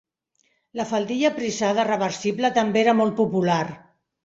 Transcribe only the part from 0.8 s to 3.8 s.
faldilla prisada reversible també era molt popular.